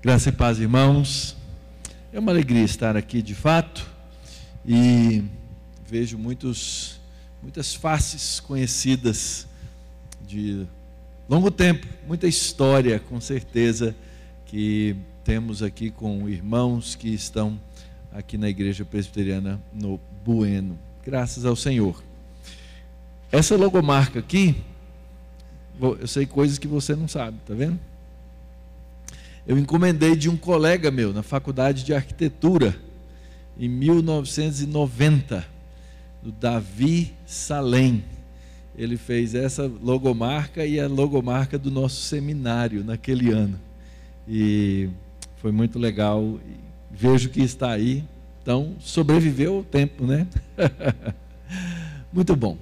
[0.00, 1.36] Graça e paz, irmãos.
[2.12, 3.84] É uma alegria estar aqui de fato
[4.64, 5.24] e
[5.88, 7.00] vejo muitos,
[7.42, 9.48] muitas faces conhecidas
[10.24, 10.64] de
[11.28, 13.92] longo tempo, muita história, com certeza,
[14.46, 17.60] que temos aqui com irmãos que estão
[18.12, 20.78] aqui na Igreja Presbiteriana no Bueno.
[21.04, 22.04] Graças ao Senhor.
[23.32, 24.54] Essa logomarca aqui,
[25.80, 27.80] eu sei coisas que você não sabe, tá vendo?
[29.48, 32.76] Eu encomendei de um colega meu na faculdade de arquitetura,
[33.58, 35.42] em 1990,
[36.22, 38.04] do Davi Salem.
[38.76, 43.58] Ele fez essa logomarca e a logomarca do nosso seminário naquele ano.
[44.28, 44.90] E
[45.36, 46.38] foi muito legal.
[46.90, 48.04] Vejo que está aí.
[48.42, 50.26] Então, sobreviveu ao tempo, né?
[52.12, 52.58] muito bom.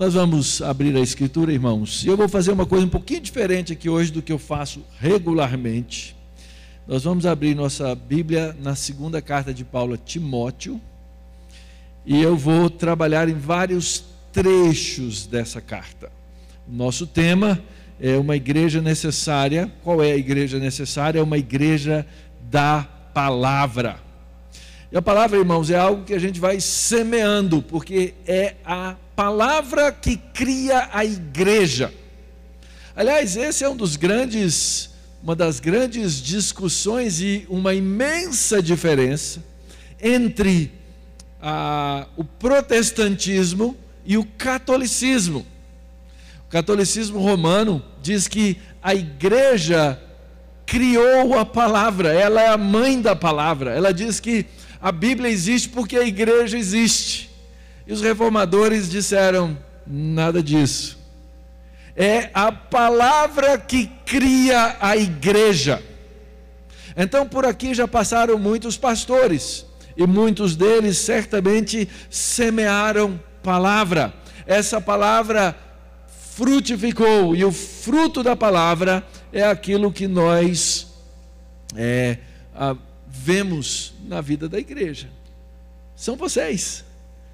[0.00, 2.04] Nós vamos abrir a escritura, irmãos.
[2.04, 4.82] E eu vou fazer uma coisa um pouquinho diferente aqui hoje do que eu faço
[4.98, 6.16] regularmente.
[6.88, 10.80] Nós vamos abrir nossa Bíblia na segunda carta de Paulo a Timóteo.
[12.06, 14.02] E eu vou trabalhar em vários
[14.32, 16.10] trechos dessa carta.
[16.66, 17.60] Nosso tema
[18.00, 19.70] é uma igreja necessária.
[19.84, 21.18] Qual é a igreja necessária?
[21.18, 22.06] É uma igreja
[22.50, 24.00] da palavra.
[24.92, 29.92] E a palavra, irmãos, é algo que a gente vai semeando, porque é a palavra
[29.92, 31.94] que cria a igreja.
[32.96, 34.90] Aliás, esse é um dos grandes,
[35.22, 39.44] uma das grandes discussões e uma imensa diferença
[40.02, 40.72] entre
[41.40, 45.46] a, o protestantismo e o catolicismo.
[46.48, 50.00] O catolicismo romano diz que a igreja
[50.66, 53.70] criou a palavra, ela é a mãe da palavra.
[53.70, 54.46] Ela diz que
[54.80, 57.30] a Bíblia existe porque a igreja existe.
[57.86, 60.98] E os reformadores disseram: nada disso.
[61.96, 65.82] É a palavra que cria a igreja.
[66.96, 74.14] Então por aqui já passaram muitos pastores, e muitos deles certamente semearam palavra.
[74.46, 75.56] Essa palavra
[76.32, 80.86] frutificou, e o fruto da palavra é aquilo que nós
[81.76, 82.18] é,
[82.54, 82.74] a,
[83.10, 85.08] vemos na vida da igreja.
[85.96, 86.84] São vocês,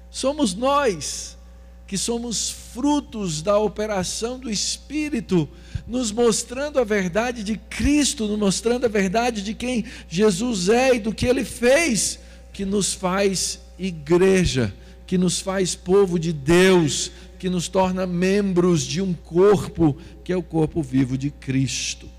[0.09, 1.37] somos nós
[1.85, 5.47] que somos frutos da operação do Espírito,
[5.87, 10.99] nos mostrando a verdade de Cristo, nos mostrando a verdade de quem Jesus é e
[10.99, 12.19] do que ele fez,
[12.51, 14.73] que nos faz igreja,
[15.05, 17.09] que nos faz povo de Deus,
[17.39, 19.95] que nos torna membros de um corpo,
[20.25, 22.09] que é o corpo vivo de Cristo.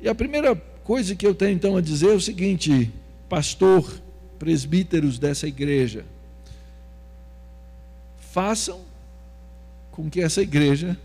[0.00, 0.54] E a primeira
[0.84, 2.90] coisa que eu tenho então a dizer é o seguinte,
[3.28, 4.00] pastor,
[4.38, 6.04] presbíteros dessa igreja,
[8.32, 8.80] façam
[9.90, 10.98] com que essa igreja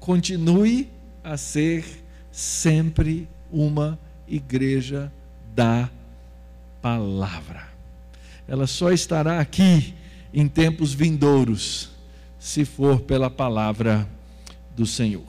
[0.00, 0.88] continue
[1.22, 1.84] a ser
[2.30, 5.12] sempre uma igreja
[5.54, 5.88] da
[6.80, 7.68] palavra.
[8.48, 9.94] Ela só estará aqui
[10.32, 11.90] em tempos vindouros,
[12.38, 14.08] se for pela palavra
[14.74, 15.22] do Senhor.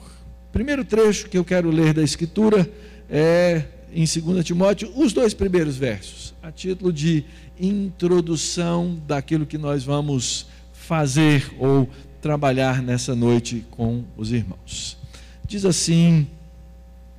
[0.50, 2.68] Primeiro trecho que eu quero ler da Escritura
[3.08, 7.24] é em 2 Timóteo, os dois primeiros versos, a título de
[7.58, 11.88] introdução daquilo que nós vamos fazer ou
[12.20, 14.98] trabalhar nessa noite com os irmãos.
[15.46, 16.26] Diz assim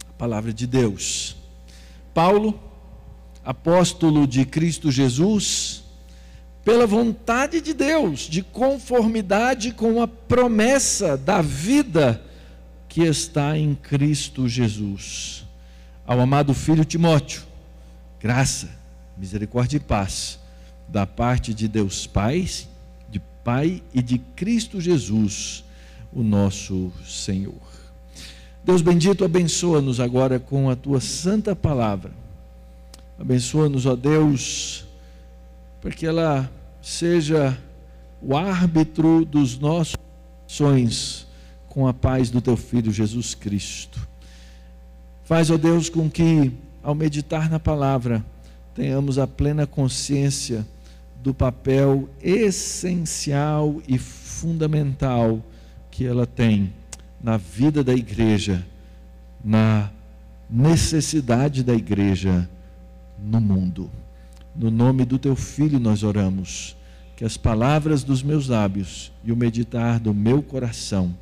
[0.09, 1.37] a palavra de Deus.
[2.13, 2.59] Paulo,
[3.43, 5.81] apóstolo de Cristo Jesus,
[6.65, 12.21] pela vontade de Deus, de conformidade com a promessa da vida
[12.89, 15.44] que está em Cristo Jesus
[16.05, 17.41] ao amado filho Timóteo,
[18.19, 18.69] graça,
[19.17, 20.39] misericórdia e paz
[20.87, 22.47] da parte de Deus Pai,
[23.09, 25.63] de Pai e de Cristo Jesus,
[26.13, 27.53] o nosso Senhor.
[28.63, 32.11] Deus bendito, abençoa-nos agora com a tua santa palavra.
[33.19, 34.85] Abençoa-nos, ó Deus,
[35.81, 36.51] para que ela
[36.81, 37.57] seja
[38.21, 39.95] o árbitro dos nossos
[40.47, 41.27] sonhos
[41.67, 44.14] com a paz do teu filho Jesus Cristo.
[45.25, 46.51] Faz, ó Deus, com que,
[46.83, 48.23] ao meditar na palavra,
[48.75, 50.63] tenhamos a plena consciência
[51.23, 55.43] do papel essencial e fundamental
[55.89, 56.71] que ela tem
[57.23, 58.63] na vida da igreja,
[59.43, 59.89] na
[60.47, 62.47] necessidade da igreja
[63.17, 63.89] no mundo.
[64.55, 66.77] No nome do teu filho nós oramos,
[67.15, 71.15] que as palavras dos meus lábios e o meditar do meu coração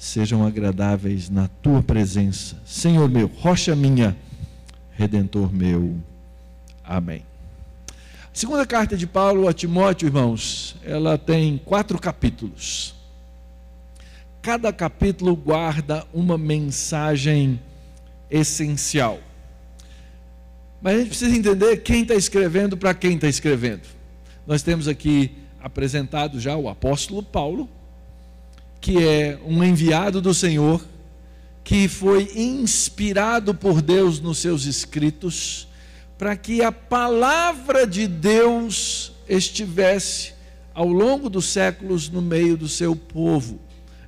[0.00, 2.56] sejam agradáveis na tua presença.
[2.64, 4.16] Senhor meu, rocha minha,
[4.92, 5.94] redentor meu.
[6.82, 7.22] Amém.
[7.90, 7.92] A
[8.32, 12.94] segunda carta de Paulo a Timóteo, irmãos, ela tem quatro capítulos.
[14.40, 17.60] Cada capítulo guarda uma mensagem
[18.30, 19.20] essencial.
[20.80, 23.82] Mas a gente precisa entender quem está escrevendo para quem está escrevendo.
[24.46, 27.68] Nós temos aqui apresentado já o apóstolo Paulo,
[28.80, 30.84] que é um enviado do Senhor,
[31.62, 35.68] que foi inspirado por Deus nos seus escritos,
[36.18, 40.34] para que a palavra de Deus estivesse
[40.74, 43.60] ao longo dos séculos no meio do seu povo.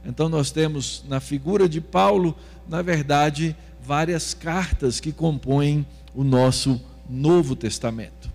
[0.05, 2.37] Então nós temos na figura de Paulo,
[2.69, 8.31] na verdade, várias cartas que compõem o nosso Novo Testamento.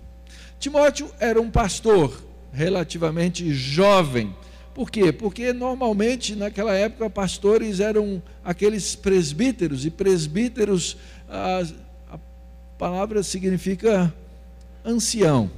[0.58, 4.34] Timóteo era um pastor relativamente jovem.
[4.78, 5.10] Por quê?
[5.10, 10.96] Porque normalmente naquela época pastores eram aqueles presbíteros, e presbíteros,
[11.28, 11.64] a,
[12.12, 12.18] a
[12.78, 14.14] palavra significa
[14.84, 15.50] ancião,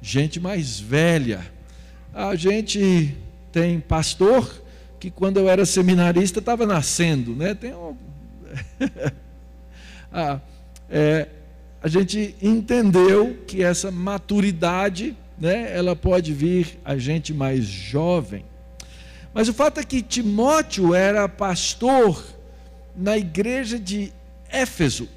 [0.00, 1.46] gente mais velha.
[2.14, 3.14] A gente
[3.52, 4.62] tem pastor
[4.98, 7.52] que quando eu era seminarista estava nascendo, né?
[7.52, 7.94] Tem um...
[10.10, 10.40] ah,
[10.88, 11.28] é,
[11.82, 18.44] a gente entendeu que essa maturidade, né, ela pode vir a gente mais jovem.
[19.32, 22.24] Mas o fato é que Timóteo era pastor
[22.96, 24.12] na igreja de
[24.50, 25.08] Éfeso.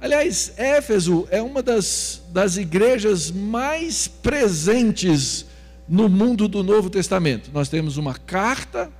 [0.00, 5.44] Aliás, Éfeso é uma das, das igrejas mais presentes
[5.86, 7.50] no mundo do Novo Testamento.
[7.52, 8.90] Nós temos uma carta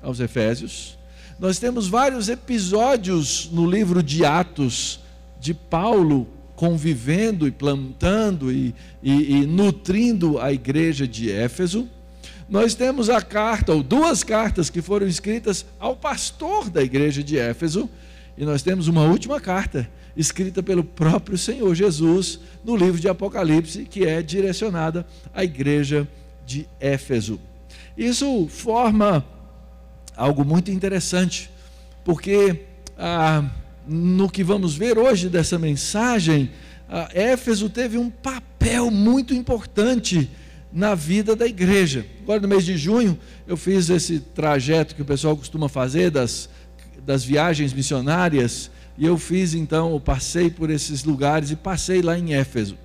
[0.00, 0.96] aos Efésios,
[1.40, 5.00] nós temos vários episódios no livro de Atos
[5.40, 6.28] de Paulo
[6.58, 11.88] convivendo e plantando e, e, e, nutrindo a igreja de Éfeso.
[12.50, 17.38] Nós temos a carta, ou duas cartas que foram escritas ao pastor da igreja de
[17.38, 17.88] Éfeso,
[18.36, 23.84] e nós temos uma última carta escrita pelo próprio Senhor Jesus no livro de Apocalipse,
[23.84, 26.08] que é direcionada à igreja
[26.44, 27.38] de Éfeso.
[27.96, 29.24] Isso forma
[30.16, 31.52] algo muito interessante,
[32.04, 32.64] porque
[32.98, 33.48] ah,
[33.88, 36.50] no que vamos ver hoje dessa mensagem,
[37.12, 40.30] Éfeso teve um papel muito importante
[40.72, 42.04] na vida da igreja.
[42.22, 46.48] Agora, no mês de junho, eu fiz esse trajeto que o pessoal costuma fazer das,
[47.04, 52.18] das viagens missionárias, e eu fiz então, eu passei por esses lugares e passei lá
[52.18, 52.76] em Éfeso.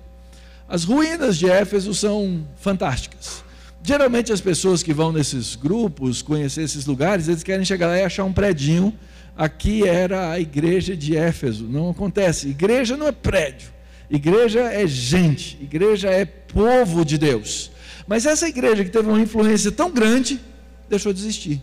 [0.68, 3.44] As ruínas de Éfeso são fantásticas.
[3.82, 8.02] Geralmente as pessoas que vão nesses grupos, conhecer esses lugares, eles querem chegar lá e
[8.02, 8.94] achar um predinho
[9.36, 11.64] aqui era a igreja de Éfeso.
[11.64, 12.48] Não acontece.
[12.48, 13.72] Igreja não é prédio.
[14.10, 15.58] Igreja é gente.
[15.60, 17.70] Igreja é povo de Deus.
[18.06, 20.40] Mas essa igreja que teve uma influência tão grande,
[20.88, 21.62] deixou de existir.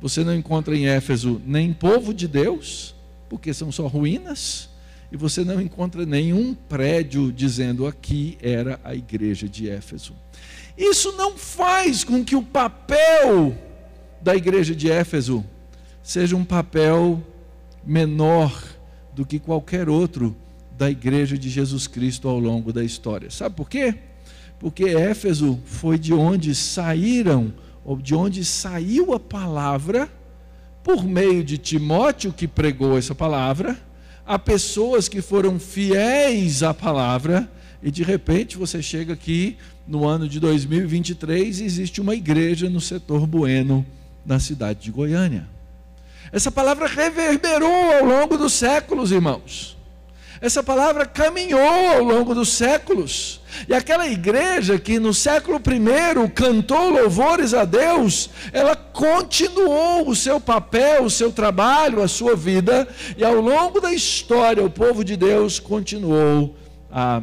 [0.00, 2.94] Você não encontra em Éfeso nem povo de Deus,
[3.28, 4.68] porque são só ruínas,
[5.10, 10.14] e você não encontra nenhum prédio dizendo aqui era a igreja de Éfeso.
[10.76, 13.56] Isso não faz com que o papel
[14.20, 15.44] da igreja de Éfeso
[16.04, 17.20] seja um papel
[17.84, 18.62] menor
[19.14, 20.36] do que qualquer outro
[20.76, 23.30] da igreja de Jesus Cristo ao longo da história.
[23.30, 23.94] Sabe por quê?
[24.60, 27.54] Porque Éfeso foi de onde saíram,
[27.84, 30.08] ou de onde saiu a palavra,
[30.82, 33.78] por meio de Timóteo que pregou essa palavra,
[34.26, 37.50] a pessoas que foram fiéis à palavra,
[37.82, 42.80] e de repente você chega aqui no ano de 2023 e existe uma igreja no
[42.80, 43.86] setor Bueno,
[44.24, 45.53] na cidade de Goiânia.
[46.34, 49.78] Essa palavra reverberou ao longo dos séculos, irmãos.
[50.40, 53.40] Essa palavra caminhou ao longo dos séculos.
[53.68, 60.40] E aquela igreja que no século I cantou louvores a Deus, ela continuou o seu
[60.40, 65.16] papel, o seu trabalho, a sua vida, e ao longo da história o povo de
[65.16, 66.56] Deus continuou
[66.90, 67.22] a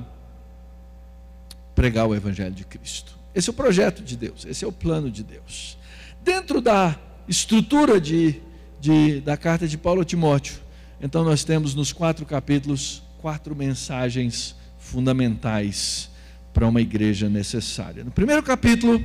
[1.75, 3.11] pregar o Evangelho de Cristo.
[3.35, 5.77] Esse é o projeto de Deus, esse é o plano de Deus.
[6.23, 6.95] Dentro da
[7.27, 8.41] estrutura de
[8.81, 10.55] de, da carta de Paulo a Timóteo.
[10.99, 16.09] Então, nós temos nos quatro capítulos quatro mensagens fundamentais
[16.51, 18.03] para uma igreja necessária.
[18.03, 19.03] No primeiro capítulo,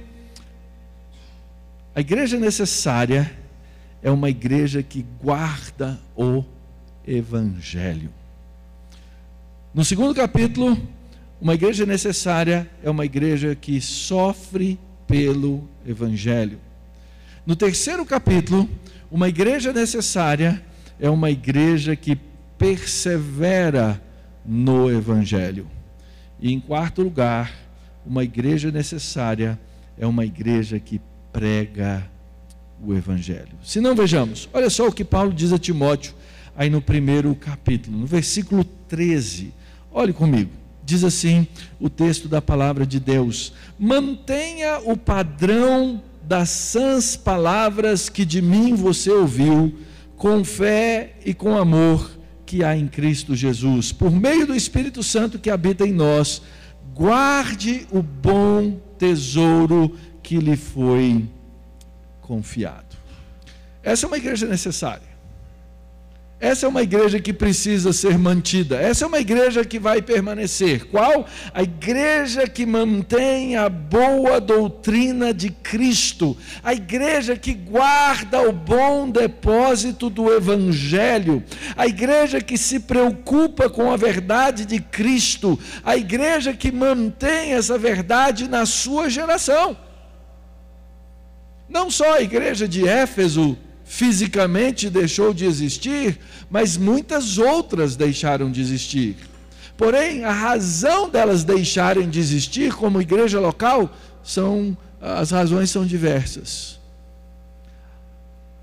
[1.95, 3.31] a igreja necessária
[4.03, 6.43] é uma igreja que guarda o
[7.07, 8.11] evangelho.
[9.75, 10.81] No segundo capítulo,
[11.41, 16.59] uma igreja necessária é uma igreja que sofre pelo evangelho.
[17.47, 18.69] No terceiro capítulo,
[19.09, 20.61] uma igreja necessária
[20.99, 22.19] é uma igreja que
[22.59, 24.03] persevera
[24.45, 25.69] no Evangelho.
[26.41, 27.55] E em quarto lugar,
[28.05, 29.57] uma igreja necessária
[29.97, 31.01] é uma igreja que
[31.33, 32.05] prega
[32.85, 33.57] o Evangelho.
[33.63, 36.15] Se não, vejamos, olha só o que Paulo diz a Timóteo,
[36.57, 39.55] aí no primeiro capítulo, no versículo 13.
[39.93, 40.51] Olhe comigo,
[40.85, 41.47] diz assim
[41.79, 48.75] o texto da palavra de Deus: mantenha o padrão das sãs palavras que de mim
[48.75, 49.73] você ouviu,
[50.17, 52.11] com fé e com amor
[52.45, 56.43] que há em Cristo Jesus, por meio do Espírito Santo que habita em nós,
[56.95, 61.29] guarde o bom tesouro que lhe foi
[62.23, 62.97] confiado.
[63.83, 65.06] Essa é uma igreja necessária.
[66.39, 68.77] Essa é uma igreja que precisa ser mantida.
[68.77, 70.85] Essa é uma igreja que vai permanecer.
[70.85, 71.27] Qual?
[71.55, 76.37] A igreja que mantém a boa doutrina de Cristo.
[76.63, 81.43] A igreja que guarda o bom depósito do Evangelho.
[81.75, 85.59] A igreja que se preocupa com a verdade de Cristo.
[85.83, 89.75] A igreja que mantém essa verdade na sua geração.
[91.67, 96.19] Não só a igreja de Éfeso fisicamente deixou de existir,
[96.51, 99.17] mas muitas outras deixaram de existir.
[99.79, 106.81] Porém, a razão delas deixarem de existir como igreja local são as razões são diversas.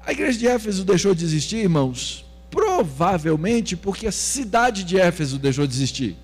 [0.06, 5.66] A igreja de Éfeso deixou de existir, irmãos, provavelmente porque a cidade de Éfeso deixou
[5.66, 6.18] de existir.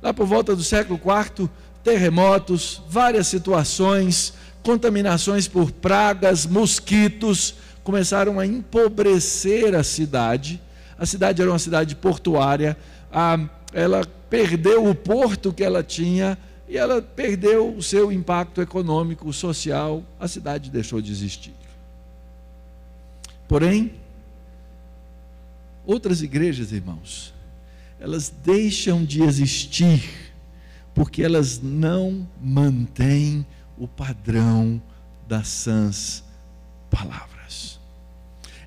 [0.00, 1.50] Lá por volta do século IV,
[1.84, 10.60] terremotos, várias situações, contaminações por pragas, mosquitos, começaram a empobrecer a cidade.
[10.98, 12.76] A cidade era uma cidade portuária,
[13.12, 13.38] a,
[13.72, 16.36] ela perdeu o porto que ela tinha
[16.68, 21.54] e ela perdeu o seu impacto econômico, social, a cidade deixou de existir.
[23.46, 23.94] Porém,
[25.86, 27.32] outras igrejas, irmãos,
[27.98, 30.28] elas deixam de existir
[30.94, 33.46] porque elas não mantêm
[33.78, 34.82] o padrão
[35.28, 36.24] das sãs
[36.90, 37.27] palavras.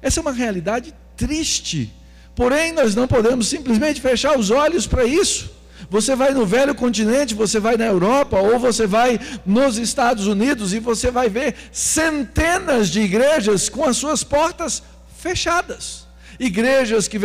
[0.01, 1.93] Essa é uma realidade triste.
[2.36, 5.51] Porém, nós não podemos simplesmente fechar os olhos para isso.
[5.89, 10.74] Você vai no velho continente, você vai na Europa, ou você vai nos Estados Unidos
[10.74, 14.81] e você vai ver centenas de igrejas com as suas portas
[15.17, 16.08] fechadas.
[16.39, 17.17] Igrejas que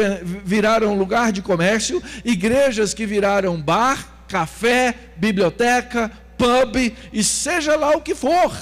[0.45, 8.01] viraram lugar de comércio, igrejas que viraram bar, café, biblioteca, pub e seja lá o
[8.01, 8.53] que for.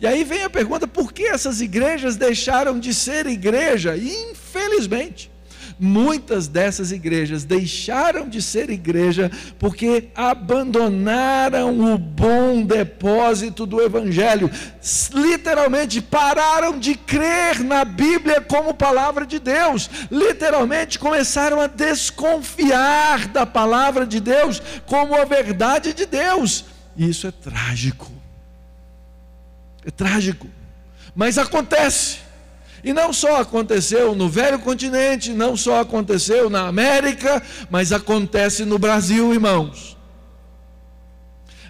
[0.00, 3.96] E aí vem a pergunta: por que essas igrejas deixaram de ser igreja?
[3.96, 5.30] E, infelizmente,
[5.78, 14.50] muitas dessas igrejas deixaram de ser igreja porque abandonaram o bom depósito do Evangelho,
[15.14, 23.46] literalmente pararam de crer na Bíblia como palavra de Deus, literalmente começaram a desconfiar da
[23.46, 26.64] palavra de Deus como a verdade de Deus.
[26.96, 28.17] Isso é trágico.
[29.88, 30.46] É trágico.
[31.14, 32.18] Mas acontece.
[32.84, 38.78] E não só aconteceu no velho continente, não só aconteceu na América, mas acontece no
[38.78, 39.96] Brasil, irmãos.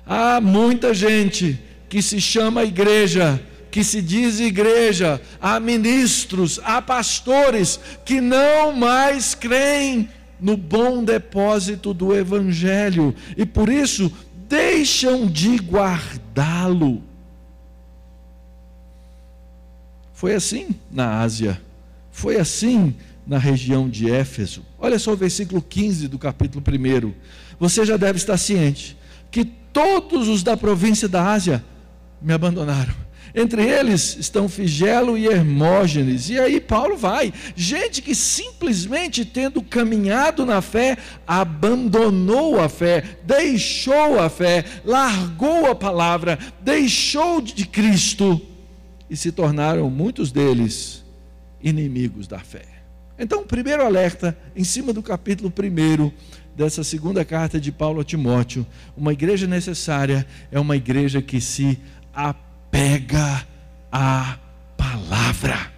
[0.04, 7.78] Há muita gente que se chama igreja, que se diz igreja, há ministros, há pastores
[8.04, 10.08] que não mais creem
[10.40, 14.12] no bom depósito do Evangelho e por isso
[14.48, 17.07] deixam de guardá-lo.
[20.18, 21.62] Foi assim na Ásia,
[22.10, 22.92] foi assim
[23.24, 24.64] na região de Éfeso.
[24.76, 27.14] Olha só o versículo 15 do capítulo 1.
[27.60, 28.96] Você já deve estar ciente
[29.30, 31.64] que todos os da província da Ásia
[32.20, 32.92] me abandonaram.
[33.32, 36.28] Entre eles estão Figelo e Hermógenes.
[36.28, 37.32] E aí Paulo vai.
[37.54, 40.98] Gente que simplesmente tendo caminhado na fé,
[41.28, 48.57] abandonou a fé, deixou a fé, largou a palavra, deixou de Cristo
[49.10, 51.04] e se tornaram muitos deles
[51.62, 52.64] inimigos da fé.
[53.18, 56.12] Então, primeiro alerta, em cima do capítulo 1
[56.54, 61.78] dessa segunda carta de Paulo a Timóteo: uma igreja necessária é uma igreja que se
[62.14, 63.46] apega
[63.90, 64.38] à
[64.76, 65.72] palavra,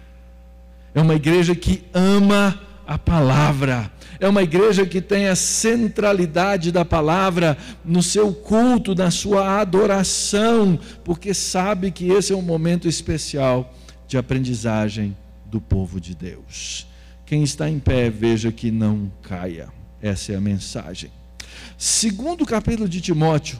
[0.93, 6.85] é uma igreja que ama a palavra é uma igreja que tem a centralidade da
[6.85, 13.73] palavra no seu culto, na sua adoração, porque sabe que esse é um momento especial
[14.07, 16.87] de aprendizagem do povo de Deus.
[17.25, 19.69] Quem está em pé, veja que não caia.
[20.01, 21.09] Essa é a mensagem.
[21.77, 23.57] Segundo capítulo de Timóteo,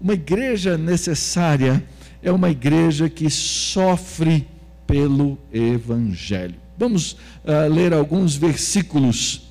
[0.00, 1.82] uma igreja necessária
[2.22, 4.46] é uma igreja que sofre
[4.86, 6.63] pelo Evangelho.
[6.76, 9.42] Vamos uh, ler alguns versículos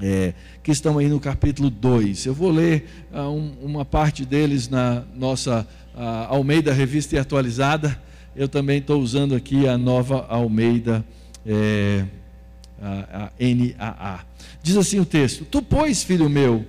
[0.00, 2.26] é, que estão aí no capítulo 2.
[2.26, 8.00] Eu vou ler uh, um, uma parte deles na nossa uh, Almeida Revista e Atualizada.
[8.36, 11.04] Eu também estou usando aqui a nova Almeida
[11.44, 12.04] é,
[12.80, 14.20] a, a NAA.
[14.62, 16.64] Diz assim o texto: Tu, pois, filho meu,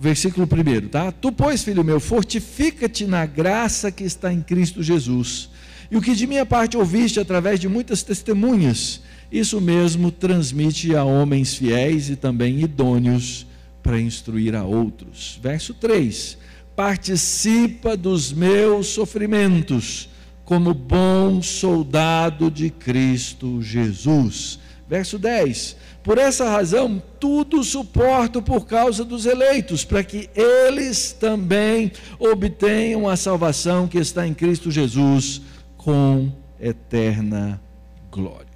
[0.00, 1.12] versículo 1, tá?
[1.12, 5.50] Tu, pois, filho meu, fortifica-te na graça que está em Cristo Jesus.
[5.90, 9.00] E o que de minha parte ouviste através de muitas testemunhas
[9.30, 13.46] Isso mesmo transmite a homens fiéis e também idôneos
[13.82, 15.38] para instruir a outros.
[15.42, 16.38] Verso 3:
[16.74, 20.08] Participa dos meus sofrimentos,
[20.44, 24.58] como bom soldado de Cristo Jesus.
[24.88, 31.90] Verso 10: Por essa razão, tudo suporto por causa dos eleitos, para que eles também
[32.18, 35.42] obtenham a salvação que está em Cristo Jesus
[35.86, 37.62] com eterna
[38.10, 38.48] glória.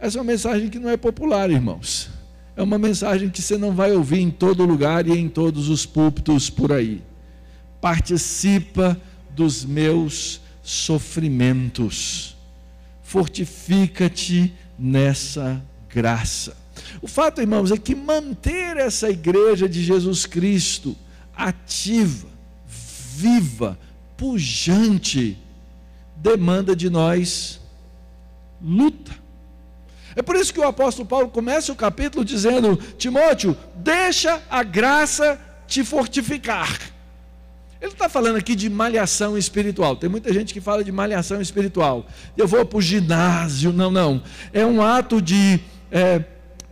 [0.00, 2.08] Essa é uma mensagem que não é popular, irmãos.
[2.56, 5.84] É uma mensagem que você não vai ouvir em todo lugar e em todos os
[5.84, 7.02] púlpitos por aí.
[7.78, 8.98] Participa
[9.36, 12.34] dos meus sofrimentos.
[13.02, 16.56] Fortifica-te nessa graça.
[17.02, 20.96] O fato, irmãos, é que manter essa igreja de Jesus Cristo
[21.36, 22.28] ativa,
[23.14, 23.78] viva,
[24.16, 25.43] pujante,
[26.24, 27.60] demanda de nós
[28.62, 29.12] luta.
[30.16, 35.38] É por isso que o apóstolo Paulo começa o capítulo dizendo: Timóteo, deixa a graça
[35.66, 36.80] te fortificar.
[37.78, 39.96] Ele está falando aqui de malhação espiritual.
[39.96, 42.06] Tem muita gente que fala de malhação espiritual.
[42.34, 43.70] Eu vou para o ginásio.
[43.74, 44.22] Não, não.
[44.54, 45.60] É um ato de
[45.92, 46.24] é,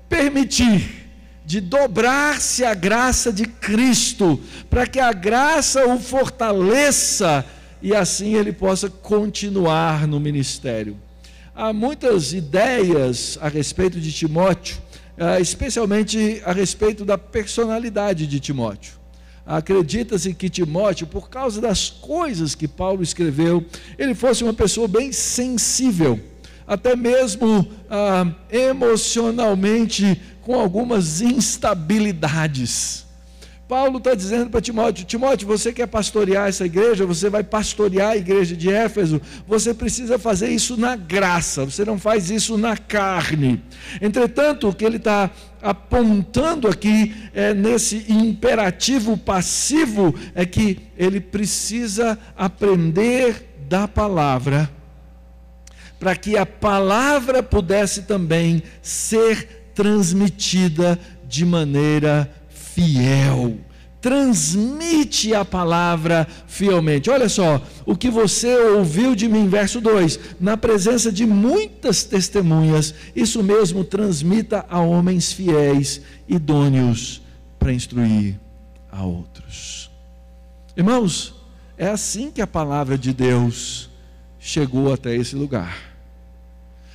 [0.08, 1.10] permitir,
[1.44, 4.40] de dobrar-se a graça de Cristo,
[4.70, 7.44] para que a graça o fortaleça
[7.82, 10.96] e assim ele possa continuar no ministério.
[11.54, 14.76] Há muitas ideias a respeito de Timóteo,
[15.18, 19.02] eh, especialmente a respeito da personalidade de Timóteo.
[19.44, 23.66] Acredita-se que Timóteo, por causa das coisas que Paulo escreveu,
[23.98, 26.20] ele fosse uma pessoa bem sensível,
[26.64, 33.04] até mesmo ah, emocionalmente com algumas instabilidades.
[33.72, 38.16] Paulo está dizendo para Timóteo: Timóteo, você quer pastorear essa igreja, você vai pastorear a
[38.18, 43.62] igreja de Éfeso, você precisa fazer isso na graça, você não faz isso na carne.
[43.98, 45.30] Entretanto, o que ele está
[45.62, 54.68] apontando aqui é, nesse imperativo passivo é que ele precisa aprender da palavra,
[55.98, 63.58] para que a palavra pudesse também ser transmitida de maneira fiel.
[64.02, 67.08] Transmite a palavra fielmente.
[67.08, 72.92] Olha só, o que você ouviu de mim, verso 2: na presença de muitas testemunhas,
[73.14, 77.22] isso mesmo transmita a homens fiéis, idôneos
[77.60, 78.40] para instruir
[78.90, 79.88] a outros.
[80.76, 81.32] Irmãos,
[81.78, 83.88] é assim que a palavra de Deus
[84.40, 85.78] chegou até esse lugar.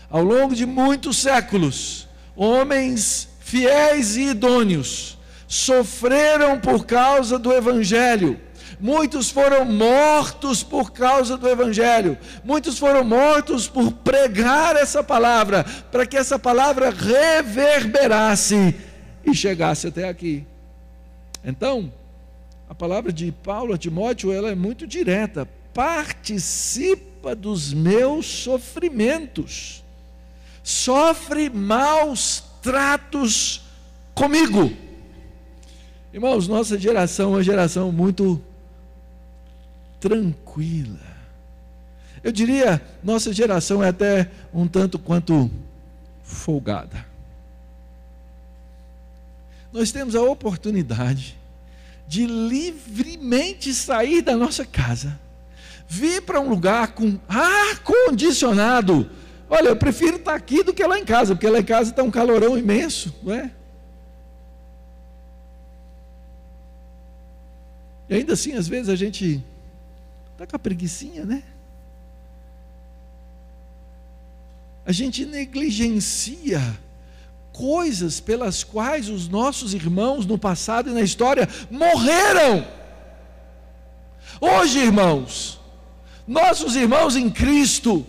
[0.09, 5.16] Ao longo de muitos séculos, homens fiéis e idôneos
[5.47, 8.39] sofreram por causa do Evangelho.
[8.79, 12.17] Muitos foram mortos por causa do Evangelho.
[12.43, 18.75] Muitos foram mortos por pregar essa palavra, para que essa palavra reverberasse
[19.25, 20.45] e chegasse até aqui.
[21.43, 21.91] Então,
[22.69, 25.47] a palavra de Paulo a Timóteo ela é muito direta.
[25.73, 29.83] Participa dos meus sofrimentos.
[30.61, 33.61] Sofre maus tratos
[34.13, 34.86] comigo
[36.17, 38.41] Irmãos, nossa geração é uma geração muito
[39.99, 40.97] tranquila.
[42.23, 45.47] Eu diria, nossa geração é até um tanto quanto
[46.23, 47.05] folgada.
[49.71, 51.37] Nós temos a oportunidade
[52.07, 55.19] de livremente sair da nossa casa,
[55.87, 59.07] vir para um lugar com ar condicionado.
[59.47, 62.01] Olha, eu prefiro estar aqui do que lá em casa, porque lá em casa está
[62.01, 63.51] um calorão imenso, não é?
[68.09, 69.43] E ainda assim, às vezes a gente
[70.31, 71.43] está com a preguiçinha, né?
[74.85, 76.61] A gente negligencia
[77.51, 82.65] coisas pelas quais os nossos irmãos no passado e na história morreram.
[84.39, 85.59] Hoje, irmãos,
[86.27, 88.05] nossos irmãos em Cristo,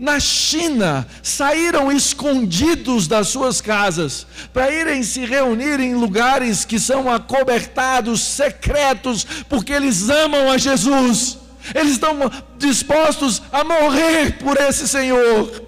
[0.00, 7.12] na China saíram escondidos das suas casas para irem se reunir em lugares que são
[7.12, 11.38] acobertados, secretos, porque eles amam a Jesus.
[11.74, 12.18] Eles estão
[12.56, 15.62] dispostos a morrer por esse Senhor.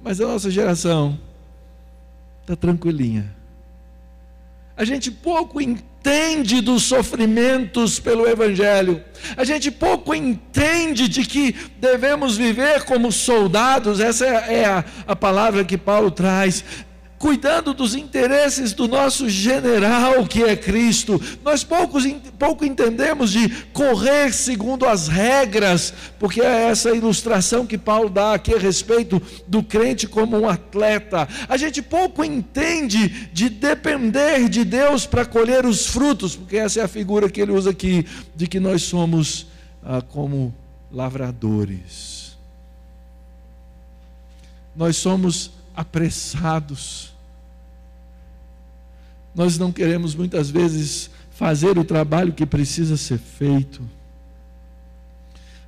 [0.00, 1.18] Mas a nossa geração
[2.42, 3.34] está tranquilinha.
[4.76, 9.02] A gente pouco entende entende dos sofrimentos pelo Evangelho,
[9.36, 15.64] a gente pouco entende de que devemos viver como soldados, essa é a, a palavra
[15.64, 16.64] que Paulo traz.
[17.18, 21.20] Cuidando dos interesses do nosso general, que é Cristo.
[21.44, 22.04] Nós poucos,
[22.38, 28.54] pouco entendemos de correr segundo as regras, porque é essa ilustração que Paulo dá aqui
[28.54, 31.28] a respeito do crente como um atleta.
[31.48, 36.84] A gente pouco entende de depender de Deus para colher os frutos, porque essa é
[36.84, 39.46] a figura que ele usa aqui, de que nós somos
[39.82, 40.54] ah, como
[40.90, 42.36] lavradores.
[44.76, 47.14] Nós somos apressados.
[49.32, 53.80] Nós não queremos muitas vezes fazer o trabalho que precisa ser feito.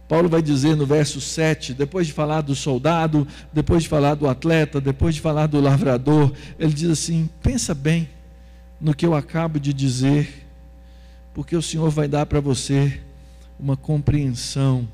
[0.08, 4.26] Paulo vai dizer no verso 7, depois de falar do soldado, depois de falar do
[4.26, 8.08] atleta, depois de falar do lavrador, ele diz assim: pensa bem
[8.80, 10.44] no que eu acabo de dizer,
[11.32, 13.00] porque o Senhor vai dar para você
[13.60, 14.88] uma compreensão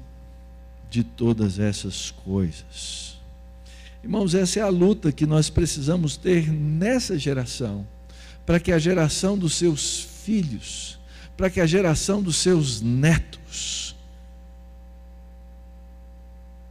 [0.91, 3.16] de todas essas coisas.
[4.03, 7.87] Irmãos, essa é a luta que nós precisamos ter nessa geração,
[8.45, 10.99] para que a geração dos seus filhos,
[11.37, 13.97] para que a geração dos seus netos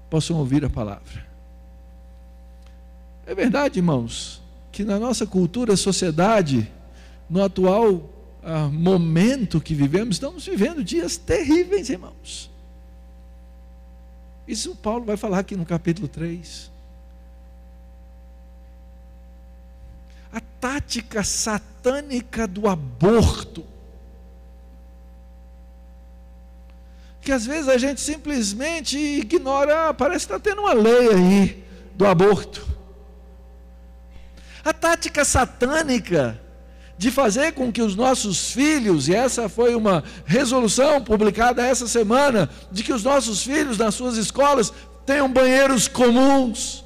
[0.10, 1.26] possam ouvir a palavra.
[3.26, 6.72] É verdade, irmãos, que na nossa cultura, sociedade,
[7.30, 8.10] no atual
[8.44, 12.52] ah, momento que vivemos, estamos vivendo dias terríveis, irmãos.
[14.48, 16.75] Isso Paulo vai falar aqui no capítulo 3.
[20.36, 23.66] A tática satânica do aborto.
[27.22, 31.64] Que às vezes a gente simplesmente ignora, ah, parece que está tendo uma lei aí
[31.96, 32.68] do aborto.
[34.62, 36.38] A tática satânica
[36.98, 42.50] de fazer com que os nossos filhos, e essa foi uma resolução publicada essa semana,
[42.70, 44.74] de que os nossos filhos nas suas escolas
[45.06, 46.85] tenham banheiros comuns,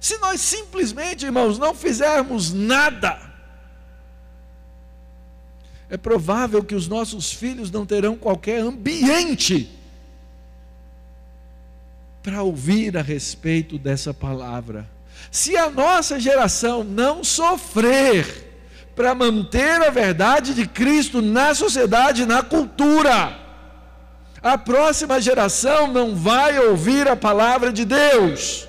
[0.00, 3.28] se nós simplesmente, irmãos, não fizermos nada,
[5.90, 9.70] é provável que os nossos filhos não terão qualquer ambiente
[12.22, 14.88] para ouvir a respeito dessa palavra.
[15.30, 18.46] Se a nossa geração não sofrer
[18.94, 23.38] para manter a verdade de Cristo na sociedade, na cultura,
[24.42, 28.67] a próxima geração não vai ouvir a palavra de Deus.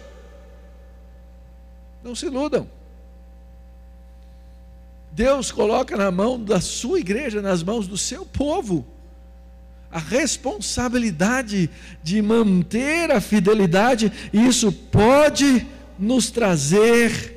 [2.04, 2.68] Não se iludam.
[5.12, 8.86] Deus coloca na mão da sua igreja, nas mãos do seu povo,
[9.92, 11.70] a responsabilidade
[12.04, 15.66] de manter a fidelidade, e isso pode
[15.98, 17.36] nos trazer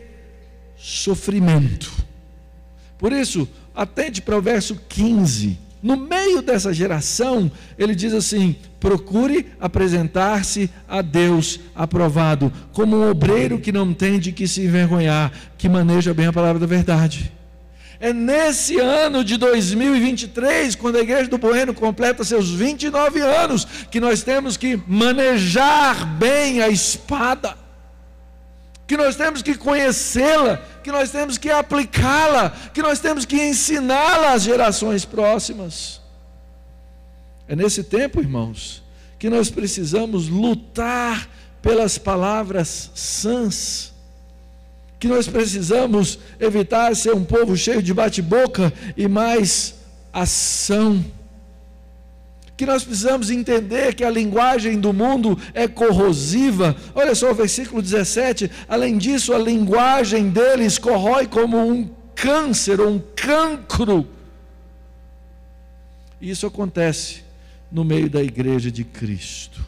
[0.77, 1.91] sofrimento.
[2.99, 5.59] Por isso, atente para o verso 15.
[5.83, 13.61] No meio dessa geração, ele diz assim: procure apresentar-se a Deus aprovado, como um obreiro
[13.61, 17.33] que não tem de que se envergonhar, que maneja bem a palavra da verdade.
[18.01, 24.01] É nesse ano de 2023, quando a Igreja do Bueno completa seus 29 anos, que
[24.01, 27.57] nós temos que manejar bem a espada,
[28.85, 34.33] que nós temos que conhecê-la, que nós temos que aplicá-la, que nós temos que ensiná-la
[34.33, 36.02] às gerações próximas.
[37.53, 38.83] É nesse tempo, irmãos,
[39.19, 41.29] que nós precisamos lutar
[41.61, 43.93] pelas palavras sãs,
[44.99, 49.75] que nós precisamos evitar ser um povo cheio de bate-boca e mais
[50.11, 51.05] ação
[52.57, 56.75] que nós precisamos entender que a linguagem do mundo é corrosiva.
[56.95, 58.51] Olha só o versículo 17.
[58.67, 64.07] Além disso, a linguagem deles corrói como um câncer ou um cancro.
[66.21, 67.32] E isso acontece
[67.73, 69.65] no meio da igreja de Cristo.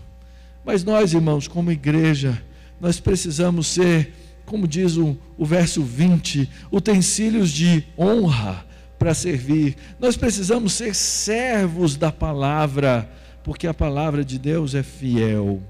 [0.64, 2.40] Mas nós, irmãos, como igreja,
[2.80, 4.12] nós precisamos ser,
[4.44, 8.64] como diz o, o verso 20, utensílios de honra
[8.98, 9.76] para servir.
[9.98, 13.10] Nós precisamos ser servos da palavra,
[13.42, 15.62] porque a palavra de Deus é fiel.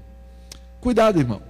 [0.79, 1.41] Cuidado, irmão.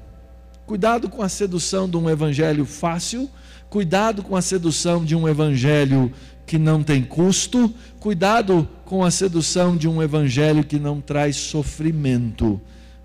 [0.65, 3.29] Cuidado com a sedução de um evangelho fácil,
[3.69, 6.11] cuidado com a sedução de um evangelho
[6.45, 12.62] que não tem custo, cuidado com a sedução de um evangelho que não traz sofrimento,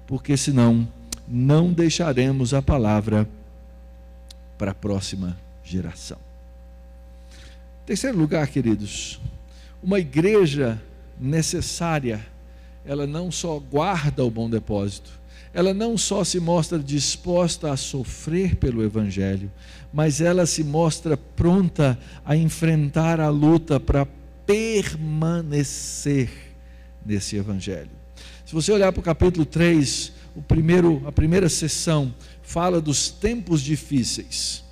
[0.06, 0.86] porque senão
[1.26, 3.28] não deixaremos a palavra
[4.58, 6.18] para a próxima geração.
[7.86, 9.20] Terceiro lugar, queridos,
[9.82, 10.80] uma igreja
[11.18, 12.24] necessária,
[12.84, 15.19] ela não só guarda o bom depósito,
[15.52, 19.50] ela não só se mostra disposta a sofrer pelo Evangelho,
[19.92, 24.06] mas ela se mostra pronta a enfrentar a luta para
[24.46, 26.30] permanecer
[27.04, 27.90] nesse Evangelho.
[28.46, 33.60] Se você olhar para o capítulo 3, o primeiro, a primeira sessão fala dos tempos
[33.60, 34.64] difíceis.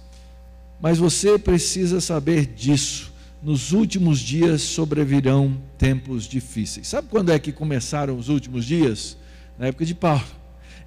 [0.80, 3.12] Mas você precisa saber disso.
[3.42, 6.88] Nos últimos dias sobrevirão tempos difíceis.
[6.88, 9.16] Sabe quando é que começaram os últimos dias?
[9.56, 10.37] Na época de Paulo.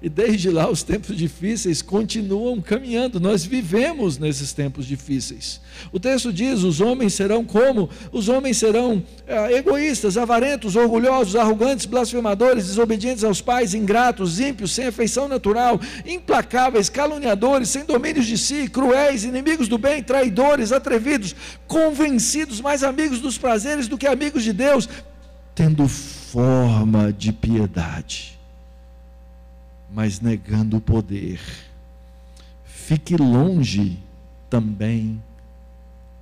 [0.02, 3.20] E desde lá os tempos difíceis continuam caminhando.
[3.20, 5.60] Nós vivemos nesses tempos difíceis.
[5.92, 7.88] O texto diz: os homens serão como?
[8.10, 14.86] Os homens serão é, egoístas, avarentos, orgulhosos, arrogantes, blasfemadores, desobedientes aos pais, ingratos, ímpios, sem
[14.86, 21.36] afeição natural, implacáveis, caluniadores, sem domínios de si, cruéis, inimigos do bem, traidores, atrevidos,
[21.68, 24.88] convencidos, mais amigos dos prazeres do que amigos de Deus,
[25.54, 28.31] tendo forma de piedade
[29.94, 31.40] mas negando o poder.
[32.64, 33.98] Fique longe
[34.48, 35.22] também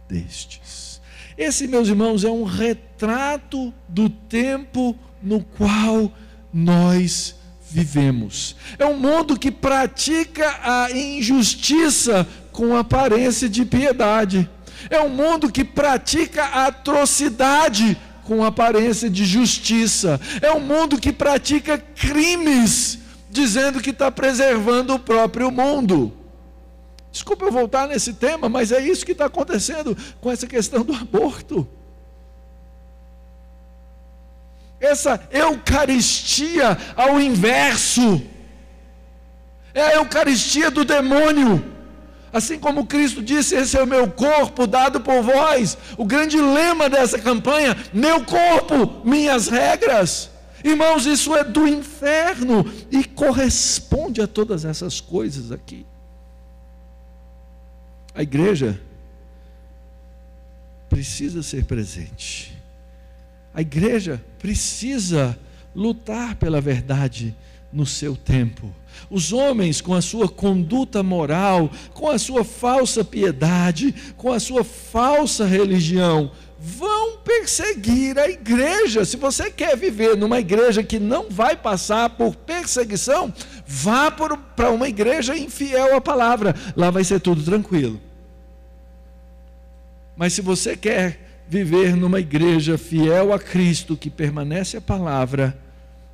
[0.08, 1.00] destes.
[1.38, 6.12] Esse, meus irmãos, é um retrato do tempo no qual
[6.52, 7.36] nós
[7.70, 8.56] vivemos.
[8.78, 14.48] É um mundo que pratica a injustiça com aparência de piedade.
[14.90, 20.20] É um mundo que pratica a atrocidade com aparência de justiça.
[20.42, 22.98] É um mundo que pratica crimes
[23.30, 26.12] dizendo que está preservando o próprio mundo.
[27.12, 30.92] Desculpa eu voltar nesse tema, mas é isso que está acontecendo com essa questão do
[30.92, 31.66] aborto.
[34.80, 38.22] Essa Eucaristia ao inverso,
[39.74, 41.62] é a Eucaristia do demônio.
[42.32, 45.76] Assim como Cristo disse: Esse é o meu corpo dado por vós.
[45.96, 50.30] O grande lema dessa campanha: Meu corpo, minhas regras.
[50.64, 55.86] Irmãos, isso é do inferno e corresponde a todas essas coisas aqui.
[58.14, 58.80] A igreja
[60.88, 62.56] precisa ser presente.
[63.54, 65.38] A igreja precisa
[65.74, 67.34] lutar pela verdade
[67.72, 68.74] no seu tempo.
[69.08, 74.64] Os homens, com a sua conduta moral, com a sua falsa piedade, com a sua
[74.64, 79.04] falsa religião, vão perseguir a igreja.
[79.04, 83.32] Se você quer viver numa igreja que não vai passar por perseguição,
[83.66, 86.54] vá para uma igreja infiel à palavra.
[86.76, 87.98] Lá vai ser tudo tranquilo.
[90.14, 95.58] Mas se você quer viver numa igreja fiel a Cristo, que permanece a palavra,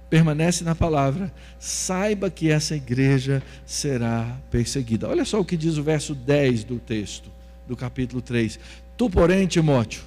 [0.09, 5.09] permanece na palavra, saiba que essa igreja será perseguida.
[5.09, 7.29] Olha só o que diz o verso 10 do texto,
[7.67, 8.61] do capítulo 3.
[8.97, 10.03] Tu, porém, Timóteo,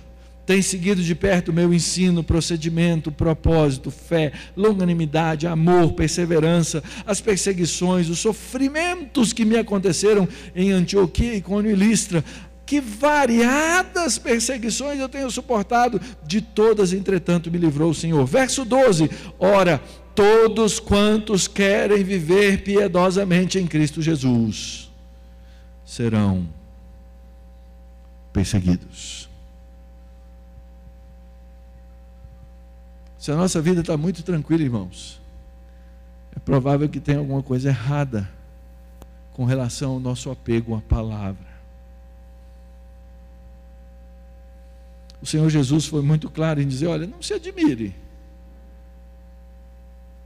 [0.49, 8.09] tem seguido de perto o meu ensino, procedimento, propósito, fé, longanimidade, amor, perseverança, as perseguições,
[8.09, 12.25] os sofrimentos que me aconteceram em Antioquia, Icônio e Listra.
[12.65, 18.25] Que variadas perseguições eu tenho suportado, de todas, entretanto, me livrou o Senhor.
[18.25, 19.07] Verso 12:
[19.37, 19.79] Ora,
[20.15, 24.89] todos quantos querem viver piedosamente em Cristo Jesus
[25.85, 26.49] serão
[28.33, 29.18] perseguidos.
[33.19, 35.21] Se a nossa vida está muito tranquila, irmãos,
[36.33, 38.29] é provável que tenha alguma coisa errada
[39.33, 41.49] com relação ao nosso apego à palavra.
[45.21, 47.93] O Senhor Jesus foi muito claro em dizer: olha, não se admire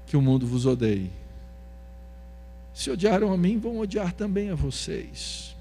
[0.06, 1.12] que o mundo vos odeie.
[2.76, 5.56] Se odiaram a mim, vão odiar também a vocês.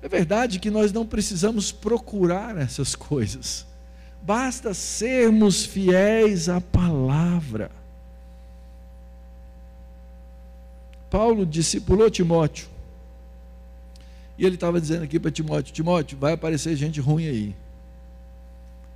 [0.00, 3.66] É verdade que nós não precisamos procurar essas coisas
[4.22, 7.70] basta sermos fiéis à palavra.
[11.10, 12.68] Paulo discipulou Timóteo.
[14.38, 17.54] E ele estava dizendo aqui para Timóteo: Timóteo, vai aparecer gente ruim aí.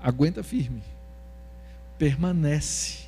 [0.01, 0.83] Aguenta firme.
[1.99, 3.07] Permanece.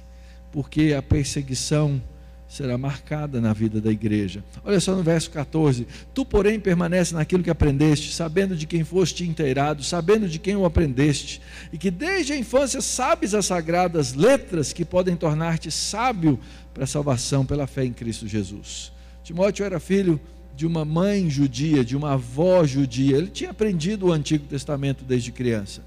[0.53, 2.01] Porque a perseguição
[2.49, 4.43] será marcada na vida da igreja.
[4.65, 9.29] Olha só no verso 14: Tu, porém, permanece naquilo que aprendeste, sabendo de quem foste
[9.29, 14.73] inteirado, sabendo de quem o aprendeste, e que desde a infância sabes as sagradas letras
[14.73, 16.41] que podem tornar-te sábio
[16.73, 18.91] para a salvação pela fé em Cristo Jesus.
[19.23, 20.19] Timóteo era filho
[20.57, 25.31] de uma mãe judia, de uma avó judia, ele tinha aprendido o Antigo Testamento desde
[25.31, 25.83] criança.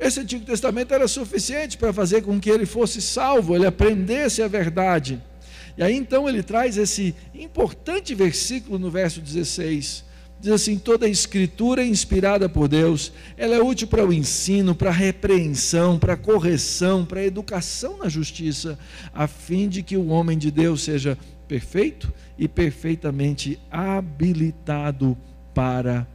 [0.00, 4.48] Esse Antigo Testamento era suficiente para fazer com que ele fosse salvo, ele aprendesse a
[4.48, 5.22] verdade.
[5.76, 10.04] E aí então ele traz esse importante versículo no verso 16.
[10.40, 14.74] Diz assim: toda a escritura é inspirada por Deus, ela é útil para o ensino,
[14.74, 18.78] para a repreensão, para a correção, para a educação na justiça,
[19.12, 25.16] a fim de que o homem de Deus seja perfeito e perfeitamente habilitado
[25.54, 26.06] para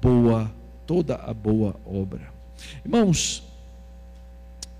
[0.00, 0.52] boa,
[0.86, 2.32] toda a boa obra.
[2.84, 3.42] Irmãos,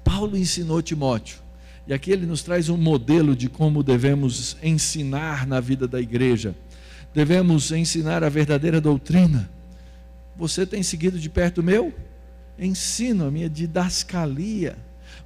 [0.04, 1.38] Paulo ensinou Timóteo
[1.86, 6.54] e aqui ele nos traz um modelo de como devemos ensinar na vida da igreja.
[7.14, 9.50] devemos ensinar a verdadeira doutrina.
[10.36, 11.92] Você tem seguido de perto o meu
[12.58, 14.76] ensino, a minha didascalia.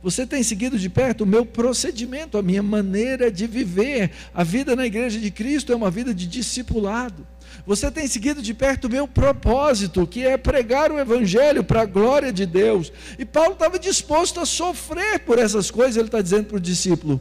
[0.02, 4.10] Você tem seguido de perto o meu procedimento, a minha maneira de viver.
[4.34, 7.26] A vida na igreja de Cristo é uma vida de discipulado.
[7.66, 11.86] Você tem seguido de perto o meu propósito, que é pregar o Evangelho para a
[11.86, 12.92] glória de Deus.
[13.18, 15.96] E Paulo estava disposto a sofrer por essas coisas.
[15.96, 17.20] Ele está dizendo para o discípulo: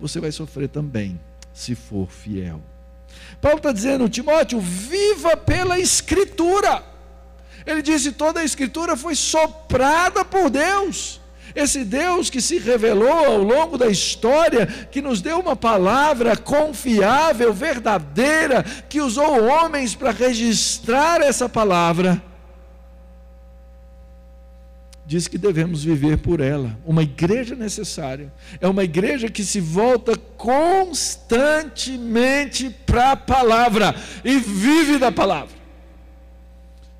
[0.00, 1.18] Você vai sofrer também,
[1.54, 2.60] se for fiel.
[3.40, 6.84] Paulo está dizendo, Timóteo, viva pela Escritura.
[7.66, 11.19] Ele disse: toda a Escritura foi soprada por Deus.
[11.54, 17.52] Esse Deus que se revelou ao longo da história, que nos deu uma palavra confiável,
[17.52, 22.22] verdadeira, que usou homens para registrar essa palavra,
[25.10, 26.78] diz que devemos viver por ela.
[26.86, 33.92] Uma igreja necessária é uma igreja que se volta constantemente para a palavra
[34.24, 35.58] e vive da palavra.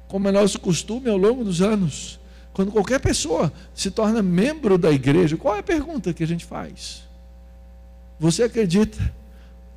[0.09, 2.19] Como é nosso costume ao longo dos anos,
[2.53, 6.45] quando qualquer pessoa se torna membro da igreja, qual é a pergunta que a gente
[6.45, 7.03] faz?
[8.19, 9.13] Você acredita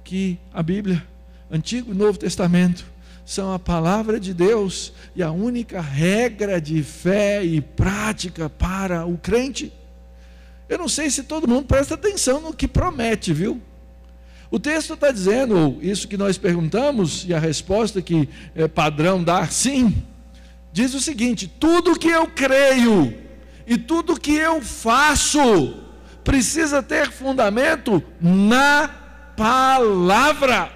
[0.03, 1.05] que a Bíblia,
[1.49, 2.85] Antigo e Novo Testamento,
[3.25, 9.17] são a palavra de Deus e a única regra de fé e prática para o
[9.17, 9.71] crente.
[10.67, 13.61] Eu não sei se todo mundo presta atenção no que promete, viu?
[14.51, 19.51] O texto está dizendo, isso que nós perguntamos, e a resposta que é padrão dar
[19.51, 20.03] sim,
[20.73, 23.15] diz o seguinte: tudo que eu creio
[23.65, 25.79] e tudo que eu faço
[26.23, 28.89] precisa ter fundamento na
[29.37, 30.71] palavra.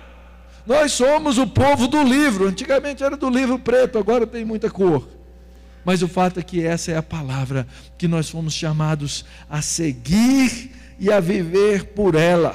[0.65, 2.47] Nós somos o povo do livro.
[2.47, 5.07] Antigamente era do livro preto, agora tem muita cor.
[5.83, 7.65] Mas o fato é que essa é a palavra
[7.97, 12.53] que nós fomos chamados a seguir e a viver por ela.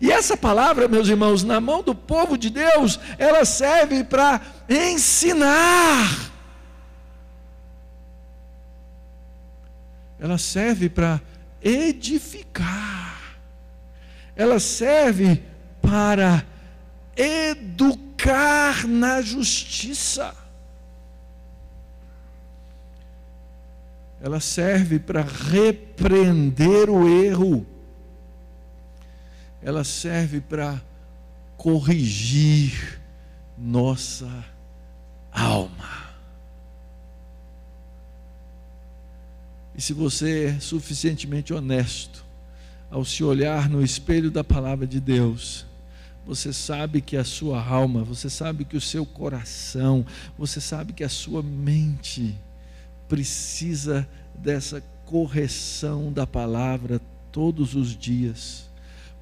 [0.00, 6.33] E essa palavra, meus irmãos, na mão do povo de Deus, ela serve para ensinar.
[10.18, 11.20] Ela serve para
[11.62, 13.38] edificar.
[14.36, 15.42] Ela serve
[15.80, 16.44] para
[17.16, 20.34] educar na justiça.
[24.20, 27.66] Ela serve para repreender o erro.
[29.62, 30.80] Ela serve para
[31.56, 33.00] corrigir
[33.56, 34.44] nossa
[35.30, 36.03] alma.
[39.76, 42.24] E se você é suficientemente honesto
[42.90, 45.66] ao se olhar no espelho da palavra de Deus,
[46.26, 50.06] você sabe que a sua alma, você sabe que o seu coração,
[50.38, 52.34] você sabe que a sua mente
[53.08, 58.70] precisa dessa correção da palavra todos os dias,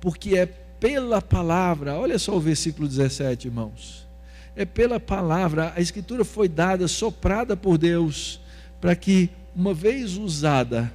[0.00, 4.06] porque é pela palavra, olha só o versículo 17, irmãos.
[4.54, 8.40] É pela palavra, a escritura foi dada, soprada por Deus,
[8.80, 10.92] para que, uma vez usada,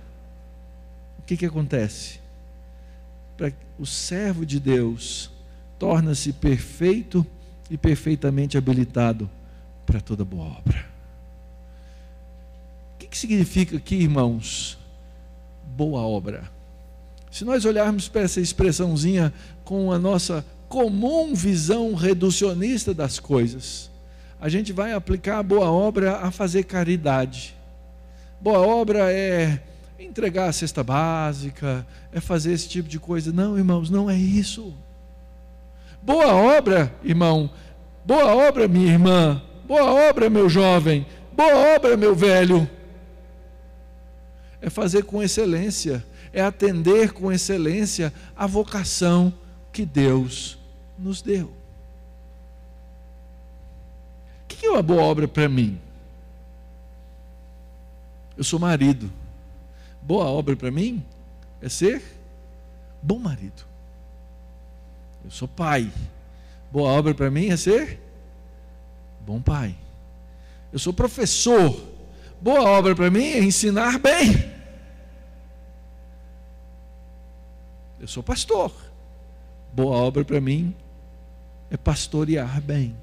[1.20, 2.20] o que, que acontece?
[3.80, 5.30] O servo de Deus
[5.78, 7.26] torna-se perfeito
[7.70, 9.30] e perfeitamente habilitado
[9.86, 10.86] para toda boa obra.
[12.96, 14.78] O que, que significa aqui, irmãos?
[15.76, 16.50] Boa obra.
[17.32, 19.32] Se nós olharmos para essa expressãozinha
[19.64, 23.92] com a nossa comum visão reducionista das coisas,
[24.40, 27.57] a gente vai aplicar a boa obra a fazer caridade.
[28.40, 29.62] Boa obra é
[30.00, 33.32] entregar a cesta básica, é fazer esse tipo de coisa.
[33.32, 34.74] Não, irmãos, não é isso.
[36.02, 37.50] Boa obra, irmão.
[38.06, 39.42] Boa obra, minha irmã.
[39.68, 41.06] Boa obra, meu jovem.
[41.34, 42.70] Boa obra, meu velho.
[44.62, 49.34] É fazer com excelência, é atender com excelência a vocação
[49.72, 50.58] que Deus
[50.98, 51.52] nos deu.
[54.44, 55.80] O que é uma boa obra para mim?
[58.38, 59.12] Eu sou marido.
[60.02, 61.04] Boa obra para mim
[61.62, 62.04] é ser
[63.02, 63.66] bom marido.
[65.26, 65.92] Eu sou pai.
[66.72, 68.00] Boa obra para mim é ser
[69.26, 69.76] bom pai.
[70.72, 71.84] Eu sou professor.
[72.40, 74.56] Boa obra para mim é ensinar bem.
[78.00, 78.72] Eu sou pastor.
[79.74, 80.76] Boa obra para mim
[81.72, 82.96] é pastorear bem.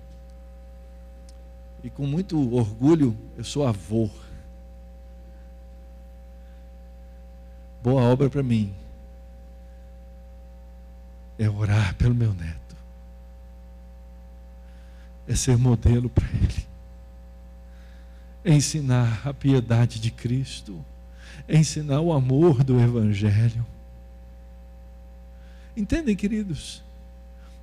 [1.83, 4.09] E com muito orgulho, eu sou avô.
[7.85, 8.73] Boa obra para mim.
[11.39, 12.77] É orar pelo meu neto,
[15.29, 16.65] é ser modelo para ele,
[18.43, 20.83] é ensinar a piedade de Cristo,
[21.47, 23.67] é ensinar o amor do Evangelho.
[25.77, 26.83] Entendem, queridos?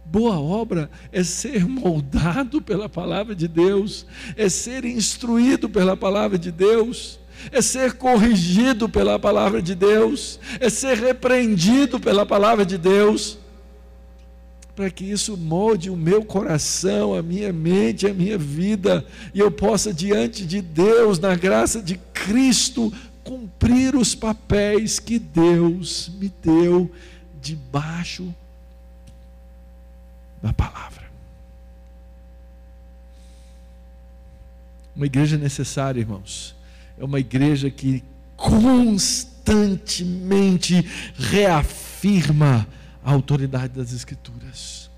[0.05, 4.05] Boa obra é ser moldado pela palavra de Deus,
[4.35, 7.20] é ser instruído pela palavra de Deus,
[7.51, 13.37] é ser corrigido pela palavra de Deus, é ser repreendido pela palavra de Deus,
[14.75, 19.51] para que isso molde o meu coração, a minha mente, a minha vida, e eu
[19.51, 22.91] possa, diante de Deus, na graça de Cristo,
[23.23, 26.89] cumprir os papéis que Deus me deu
[27.41, 28.33] debaixo
[30.41, 31.01] da palavra.
[34.95, 36.55] Uma igreja necessária, irmãos,
[37.01, 38.03] é uma igreja que
[38.37, 40.87] constantemente
[41.17, 42.67] reafirma
[43.03, 44.91] a autoridade das Escrituras.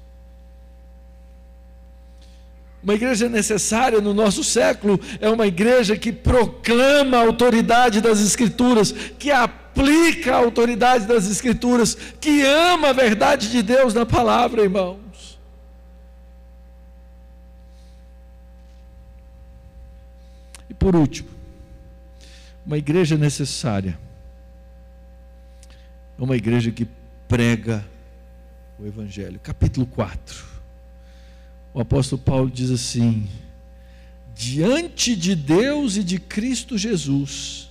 [2.84, 8.92] Uma igreja necessária no nosso século é uma igreja que proclama a autoridade das Escrituras,
[8.92, 15.40] que aplica a autoridade das Escrituras, que ama a verdade de Deus na palavra, irmãos.
[20.70, 21.33] E por último,
[22.66, 23.98] uma igreja necessária
[26.20, 26.88] é uma igreja que
[27.28, 27.84] prega
[28.80, 29.40] o Evangelho.
[29.42, 30.46] Capítulo 4.
[31.74, 33.28] O apóstolo Paulo diz assim:
[34.36, 37.70] diante de Deus e de Cristo Jesus,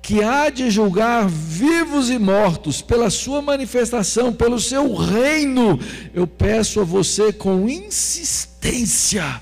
[0.00, 5.78] que há de julgar vivos e mortos pela sua manifestação, pelo seu reino,
[6.14, 9.40] eu peço a você com insistência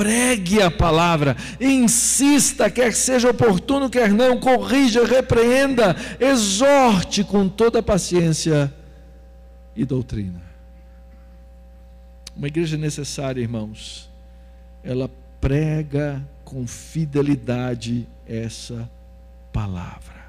[0.00, 8.72] pregue a palavra, insista, quer seja oportuno, quer não, corrija, repreenda, exorte com toda paciência
[9.76, 10.40] e doutrina.
[12.34, 14.08] Uma igreja necessária, irmãos,
[14.82, 18.90] ela prega com fidelidade essa
[19.52, 20.19] palavra.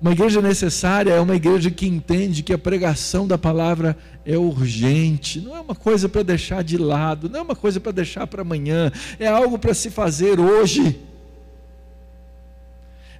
[0.00, 5.40] Uma igreja necessária é uma igreja que entende que a pregação da palavra é urgente,
[5.40, 8.42] não é uma coisa para deixar de lado, não é uma coisa para deixar para
[8.42, 11.00] amanhã, é algo para se fazer hoje.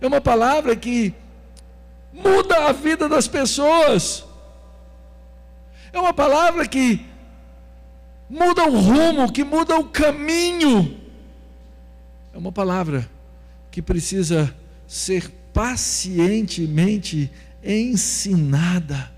[0.01, 1.14] É uma palavra que
[2.12, 4.24] muda a vida das pessoas.
[5.93, 7.07] É uma palavra que
[8.29, 11.01] muda o rumo, que muda o caminho.
[12.35, 13.09] É uma palavra
[13.70, 14.55] que precisa
[14.87, 17.32] ser pacientemente
[17.64, 19.11] ensinada.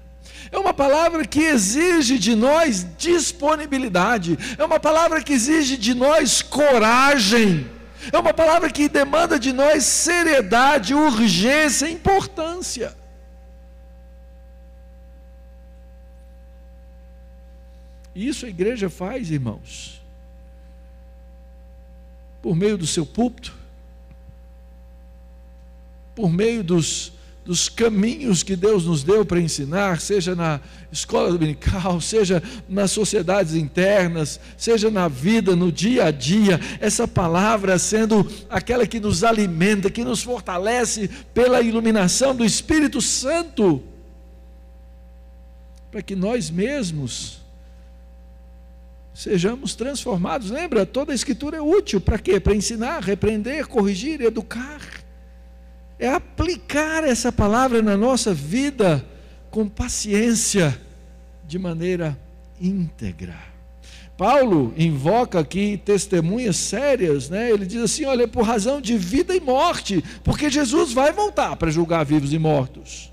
[0.53, 6.41] É uma palavra que exige de nós disponibilidade, é uma palavra que exige de nós
[6.41, 7.69] coragem,
[8.13, 12.97] é uma palavra que demanda de nós seriedade, urgência, importância.
[18.15, 20.01] Isso a igreja faz, irmãos.
[22.41, 23.58] Por meio do seu púlpito,
[26.19, 27.13] por meio dos,
[27.45, 30.61] dos caminhos que Deus nos deu para ensinar, seja na
[30.91, 37.79] escola dominical, seja nas sociedades internas, seja na vida, no dia a dia, essa palavra
[37.79, 43.81] sendo aquela que nos alimenta, que nos fortalece pela iluminação do Espírito Santo,
[45.89, 47.43] para que nós mesmos
[49.15, 50.51] sejamos transformados.
[50.51, 52.41] Lembra, toda a escritura é útil para quê?
[52.41, 54.81] Para ensinar, repreender, corrigir, educar.
[55.99, 59.05] É aplicar essa palavra na nossa vida
[59.51, 60.81] com paciência,
[61.47, 62.19] de maneira
[62.61, 63.37] íntegra.
[64.17, 67.51] Paulo invoca aqui testemunhas sérias, né?
[67.51, 71.71] Ele diz assim: olha, por razão de vida e morte, porque Jesus vai voltar para
[71.71, 73.13] julgar vivos e mortos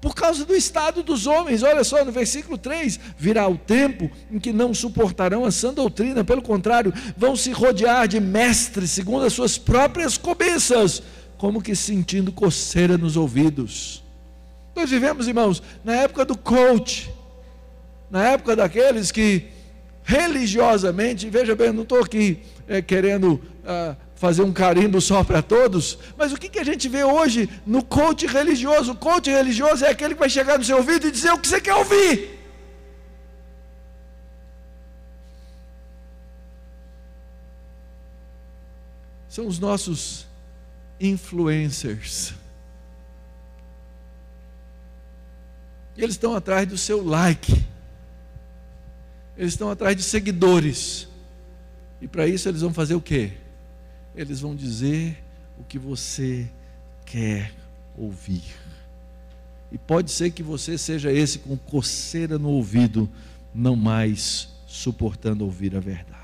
[0.00, 1.62] por causa do estado dos homens.
[1.62, 6.24] Olha só no versículo 3: virá o tempo em que não suportarão a sã doutrina,
[6.24, 11.02] pelo contrário, vão se rodear de mestres segundo as suas próprias cobiças,
[11.40, 14.04] como que sentindo coceira nos ouvidos.
[14.76, 17.10] Nós vivemos, irmãos, na época do coach,
[18.10, 19.46] na época daqueles que
[20.04, 23.40] religiosamente, veja bem, não estou aqui é, querendo.
[23.66, 27.48] Ah, fazer um carimbo só para todos, mas o que, que a gente vê hoje
[27.66, 28.92] no coach religioso?
[28.92, 31.48] O coach religioso é aquele que vai chegar no seu ouvido e dizer o que
[31.48, 32.38] você quer ouvir.
[39.26, 40.28] São os nossos
[41.00, 42.34] influencers.
[45.96, 47.52] Eles estão atrás do seu like.
[49.36, 51.08] Eles estão atrás de seguidores.
[52.00, 53.32] E para isso eles vão fazer o quê?
[54.14, 55.22] eles vão dizer
[55.58, 56.50] o que você
[57.04, 57.52] quer
[57.96, 58.42] ouvir.
[59.72, 63.08] E pode ser que você seja esse com coceira no ouvido,
[63.54, 66.19] não mais suportando ouvir a verdade.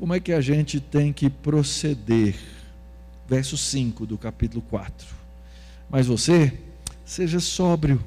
[0.00, 2.34] Como é que a gente tem que proceder?
[3.28, 5.06] Verso 5 do capítulo 4.
[5.90, 6.54] Mas você
[7.04, 8.02] seja sóbrio.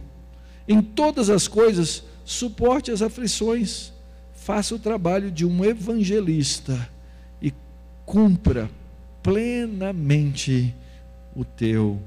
[0.68, 3.94] Em todas as coisas, suporte as aflições,
[4.34, 6.90] faça o trabalho de um evangelista
[7.40, 7.54] e
[8.08, 8.72] cumpra
[9.22, 10.74] plenamente
[11.36, 12.02] o teu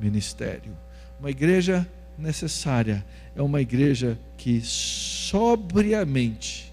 [0.00, 0.72] ministério.
[1.18, 3.04] Uma igreja necessária
[3.36, 6.69] é uma igreja que sobriamente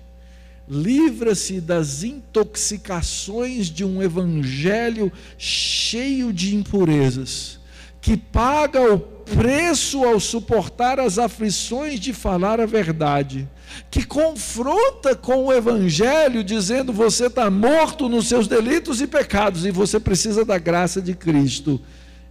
[0.70, 7.60] livra-se das intoxicações de um evangelho cheio de impurezas,
[8.02, 13.48] que paga o preço ao suportar as aflições de falar a verdade,
[13.90, 19.72] que confronta com o evangelho dizendo você está morto nos seus delitos e pecados e
[19.72, 21.80] você precisa da graça de Cristo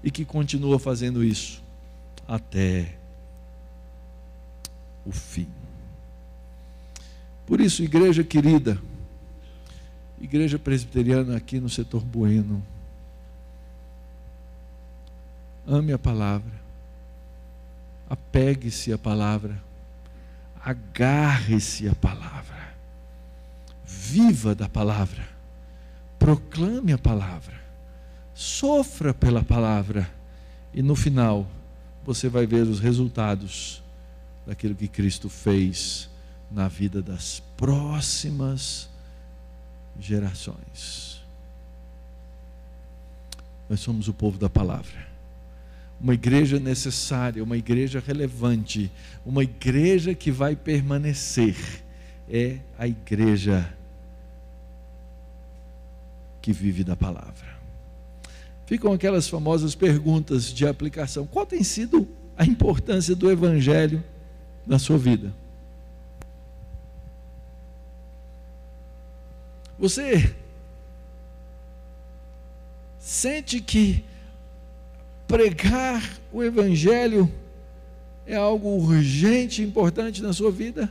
[0.03, 1.62] e que continua fazendo isso
[2.26, 2.97] até
[5.05, 5.49] o fim.
[7.47, 8.76] Por isso, igreja querida,
[10.20, 12.61] igreja presbiteriana aqui no setor Bueno,
[15.64, 16.53] ame a palavra,
[18.11, 19.62] apegue-se à palavra,
[20.61, 22.74] agarre-se à palavra,
[23.86, 25.24] viva da palavra,
[26.18, 27.55] proclame a palavra,
[28.34, 30.11] sofra pela palavra,
[30.74, 31.47] e no final
[32.05, 33.80] você vai ver os resultados
[34.44, 36.09] daquilo que Cristo fez
[36.51, 38.88] na vida das próximas
[39.99, 41.22] gerações.
[43.68, 45.07] Nós somos o povo da palavra.
[46.01, 48.90] Uma igreja necessária, uma igreja relevante,
[49.24, 51.57] uma igreja que vai permanecer
[52.28, 53.72] é a igreja
[56.42, 57.57] que vive da palavra.
[58.66, 61.26] Ficam aquelas famosas perguntas de aplicação.
[61.26, 64.03] Qual tem sido a importância do evangelho
[64.66, 65.32] na sua vida?
[69.79, 70.35] Você
[72.99, 74.03] sente que
[75.29, 77.33] pregar o Evangelho
[78.27, 80.91] é algo urgente importante na sua vida?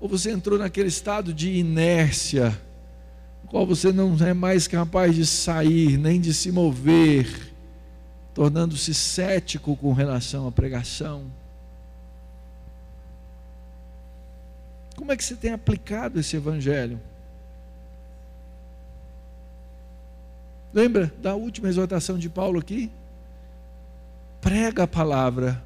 [0.00, 2.58] Ou você entrou naquele estado de inércia,
[3.46, 7.52] qual você não é mais capaz de sair, nem de se mover,
[8.34, 11.24] tornando-se cético com relação à pregação?
[14.96, 17.00] Como é que você tem aplicado esse Evangelho?
[20.72, 22.90] Lembra da última exortação de Paulo aqui?
[24.40, 25.62] Prega a palavra.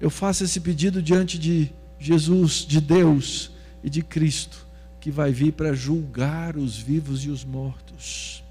[0.00, 3.50] Eu faço esse pedido diante de Jesus, de Deus
[3.82, 4.66] e de Cristo,
[4.98, 8.42] que vai vir para julgar os vivos e os mortos.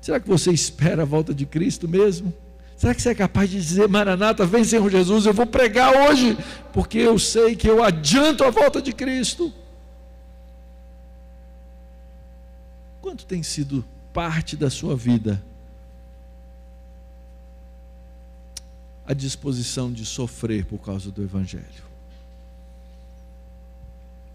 [0.00, 2.32] Será que você espera a volta de Cristo mesmo?
[2.76, 6.36] Será que você é capaz de dizer, Maranata, vem Senhor Jesus, eu vou pregar hoje,
[6.72, 9.52] porque eu sei que eu adianto a volta de Cristo?
[13.00, 15.44] Quanto tem sido parte da sua vida
[19.06, 21.84] a disposição de sofrer por causa do Evangelho?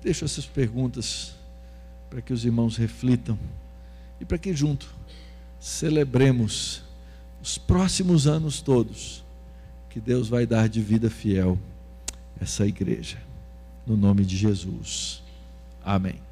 [0.04, 1.34] Deixo essas perguntas
[2.10, 3.40] para que os irmãos reflitam
[4.20, 4.94] e para que junto
[5.60, 6.84] celebremos
[7.42, 9.24] os próximos anos todos
[9.90, 11.58] que Deus vai dar de vida fiel
[12.40, 13.18] essa igreja.
[13.88, 15.24] No nome de Jesus.
[15.84, 16.29] Amém.